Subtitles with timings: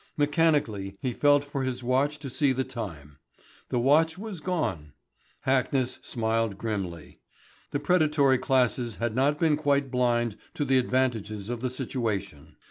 [0.17, 3.19] Mechanically he felt for his watch to see the time.
[3.69, 4.93] The watch was gone.
[5.45, 7.19] Hackness smiled grimly.
[7.69, 12.55] The predatory classes had not been quite blind to the advantages of the situation.